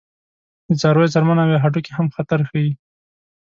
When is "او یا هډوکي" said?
1.41-1.91